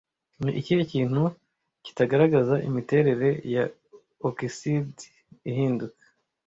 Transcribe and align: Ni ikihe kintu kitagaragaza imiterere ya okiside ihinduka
Ni 0.43 0.51
ikihe 0.59 0.81
kintu 0.93 1.21
kitagaragaza 1.85 2.55
imiterere 2.67 3.29
ya 3.55 3.63
okiside 4.27 5.01
ihinduka 5.49 6.03